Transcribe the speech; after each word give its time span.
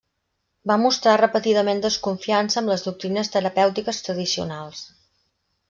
Va 0.69 0.77
mostrar 0.83 1.13
repetidament 1.21 1.83
desconfiança 1.83 2.59
amb 2.63 2.73
les 2.73 2.87
doctrines 2.89 3.31
terapèutiques 3.37 4.03
tradicionals. 4.09 4.85